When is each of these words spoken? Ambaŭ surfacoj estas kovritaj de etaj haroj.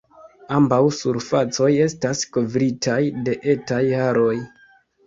Ambaŭ 0.59 0.79
surfacoj 0.99 1.69
estas 1.89 2.25
kovritaj 2.39 2.99
de 3.29 3.39
etaj 3.57 3.85
haroj. 4.03 4.35